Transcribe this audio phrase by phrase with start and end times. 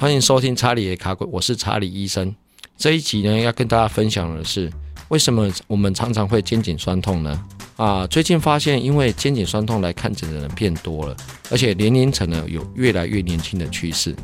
[0.00, 2.32] 欢迎收听查理的卡鬼，我是查理医生。
[2.76, 4.72] 这一集呢，要跟大家分享的是，
[5.08, 7.44] 为什么我们常常会肩颈酸痛呢？
[7.74, 11.16] 啊，最近发现，因为肩颈酸痛来看诊的人变多了，
[11.50, 14.14] 而且年龄层呢有越来越年轻的趋势。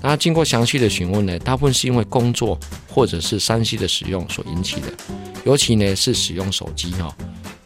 [0.00, 2.56] 那经过详细的询问呢，大部分是因为工作
[2.88, 4.92] 或者是三 C 的使用所引起的，
[5.44, 7.16] 尤其呢是使用手机哈，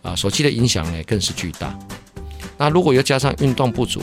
[0.00, 1.78] 啊，手机的影响呢更是巨大。
[2.56, 4.00] 那如果又加上运动不足，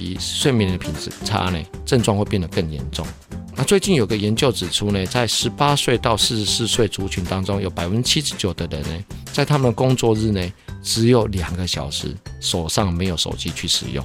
[0.00, 3.06] 及睡眠的品质差呢，症状会变得更严重。
[3.54, 14.04] 那最近有个研究指出呢，在十八岁到四十四岁族群当中，有百分之七十九的人呢，在他们的工作日呢，只有两个小时手上没有手机去使用。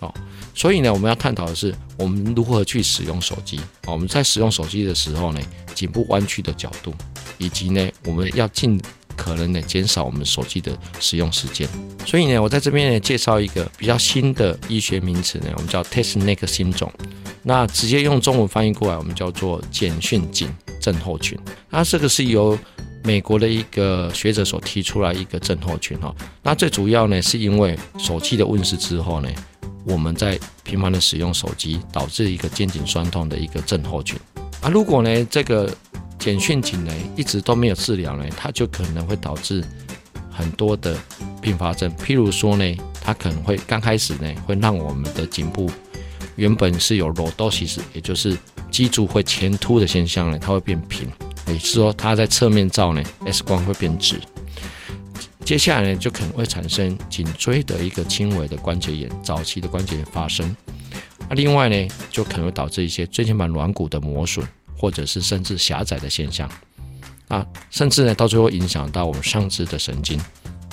[0.00, 0.14] 哦，
[0.54, 3.58] 所以呢，我们要探讨的是，我们如何去使用手机。
[3.86, 5.40] 我们在使用手机的时候呢，
[5.74, 6.94] 颈部弯曲的角度，
[7.38, 8.80] 以及呢，我们要尽。
[9.26, 11.68] 可能呢减少我们手机的使用时间，
[12.06, 16.92] 所以呢，我在这边呢介绍一个比较新的医学名词呢，我们叫 test neck 新种。
[17.42, 20.48] 那直接用中文翻译过来，我们叫做简讯颈
[20.80, 21.36] 症候群。
[21.70, 22.56] 那这个是由
[23.02, 26.14] 美国的一个学者所提出来一个症候群哈。
[26.42, 29.28] 那最主要呢，是因为手机的问世之后呢，
[29.84, 34.16] 我们在频繁的使用手机，导致一个肩颈酸痛的一个症候群。
[34.60, 35.72] 啊，如果呢这个
[36.26, 39.62] 简讯颈呢一直都没有治疗呢，它就可能会导致
[40.28, 40.98] 很多的
[41.40, 41.88] 并发症。
[41.98, 45.70] 譬如说呢，它可能会刚开始呢会让我们的颈部
[46.34, 48.36] 原本是有 lordosis，也就是
[48.72, 51.08] 脊柱会前凸的现象呢，它会变平，
[51.46, 54.18] 也是说它在侧面照呢 X 光会变直。
[55.44, 60.56] 接下来呢就可能会产生颈椎的一个轻微的关节炎，早期的关节炎发生。
[61.28, 64.44] 那另外呢就可能会导致一些椎间盘软骨的磨损。
[64.76, 66.50] 或者是甚至狭窄的现象，
[67.28, 70.20] 啊，甚至呢，到最后影响到我们上肢的神经，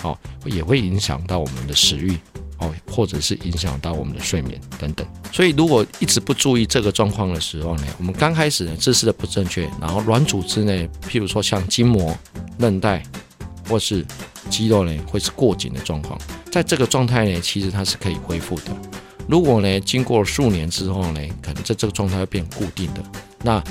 [0.04, 2.18] 哦，也会影响到我们的食欲，
[2.58, 5.08] 哦，或者是影响到我们的睡眠等等。
[5.32, 10.72] 所以，如果一直不注意这个状况的时候呢，我们刚开始呢姿势的不正确，然后软组织呢，
[11.10, 12.16] 譬如说像筋膜、
[12.60, 13.02] 韧带
[13.68, 14.06] 或是
[14.50, 16.20] 肌肉呢，会是过紧的状况。
[16.52, 18.66] 在这个状态呢，其实它是可以恢复的。
[19.28, 23.04] 如果呢，经过数年之后呢，可能在这个状态会变固定的，
[23.42, 23.64] 那。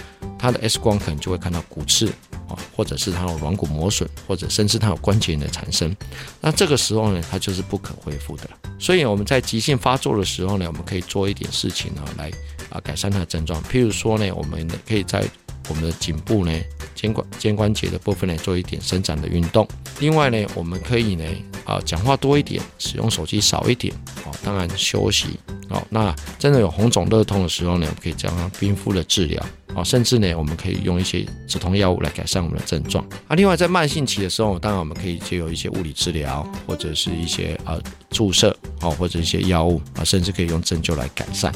[0.43, 2.09] 它的 X 光可能就会看到骨刺
[2.49, 5.95] 啊，或者是它有软骨磨损，或者甚至它有关节炎的产生。
[6.41, 8.51] 那这个时候呢，它就是不可恢复的。
[8.77, 12.29] 所以我们在急性发作的时候呢，我们可以做一点事情呢，来
[12.71, 13.63] 啊改善它的症状。
[13.63, 15.25] 譬如说呢，我们可以在
[15.69, 16.53] 我们的颈部呢、
[16.93, 19.65] 肩关肩关节的部分呢，做一点伸展的运动。
[20.01, 21.25] 另外呢，我们可以呢
[21.65, 23.95] 啊讲话多一点，使用手机少一点。
[24.27, 25.39] 哦，当然休息。
[25.69, 29.41] 哦，那真的有红肿热痛的时候呢，我们可以将它冰敷的治疗。
[29.75, 33.05] 哦，甚至呢，我们可以用一些止痛药物来改善我们的症状。
[33.29, 41.53] 啊，另外在慢性期的时候，当然我们可以借由一些物理治疗，或者是一些呃注射，哦，或者一些药物啊，甚至可以用针灸来改善。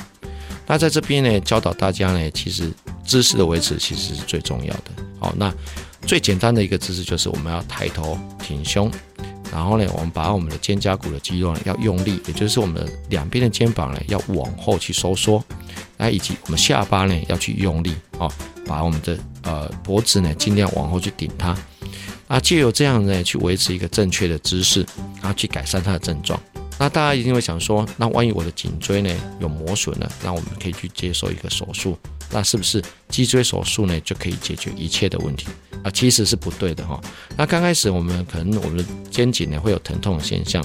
[0.67, 2.73] 那在这边呢，教导大家呢，其实
[3.05, 4.91] 姿势的维持其实是最重要的。
[5.21, 5.53] 好，那
[6.03, 8.91] 最简单的一个姿势就是我们要抬头挺胸。
[9.53, 15.43] 然后呢，我们把我们的肩胛骨的肌肉呢要用力，也就是我们的两边的肩膀呢要往后去收缩，
[15.97, 18.31] 那以及我们下巴呢要去用力哦，
[18.67, 21.57] 把我们的呃脖子呢尽量往后去顶它，
[22.29, 24.85] 啊，借由这样呢去维持一个正确的姿势，
[25.23, 26.39] 然后去改善它的症状。
[26.79, 31.97] 那大家一定会想说，那万一我的颈椎呢有磨损了，那我们可以去接受一个手术，
[32.31, 35.47] 那是不是脊椎手术呢就可以解决一切的问题？
[35.83, 37.01] 啊，其实是不对的哈。
[37.37, 40.63] 那刚开始我们可能我们的肩颈呢会有疼痛的现象，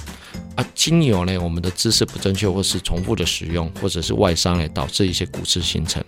[0.55, 6.03] 啊，经由呢我们的姿势不正确，或是重复的使用，或者是外伤呢导致一些骨刺形成。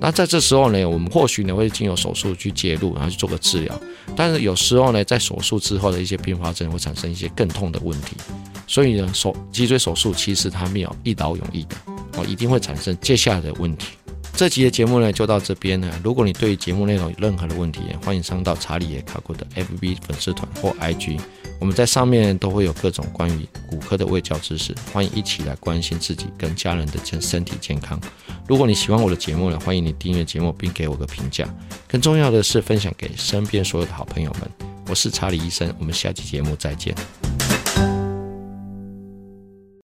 [0.00, 3.80] 那在这时候呢，我们或许呢会经由手术去介入，然后去做个治疗。
[4.16, 8.16] 但是有时候呢，在手术之后的一些并发症会产生一些更痛的问题。
[8.66, 11.76] 所以呢，手脊椎手术其实它没有一劳永逸的，
[12.16, 13.88] 哦，一定会产生接下来的问题。
[14.42, 15.88] 这集的节目呢就到这边呢。
[16.02, 21.16] 如果你对节目内容有任何的问题，欢迎上到查理也卡库的 FB 粉丝团或 IG，
[21.60, 28.00] 我们在上面都会有各种关于骨科的卫教知识，欢迎一起来关心自己跟家人的健身体健康。
[28.48, 31.48] 如果你喜欢我的节目呢，欢迎你订阅节目并给我个评价。
[31.86, 34.50] 更重要的是分享给身边所有的好朋友们。
[34.88, 36.92] 我是查理医生，我们下期节目再见。